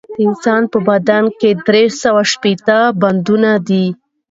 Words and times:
د 0.15 0.17
انسان 0.25 0.61
په 0.71 0.77
بدن 0.87 1.23
کښي 1.39 1.51
درې 1.67 1.83
سوه 2.01 2.21
او 2.23 2.29
شپېته 2.31 2.79
بندونه 3.01 3.51
دي 3.67 3.85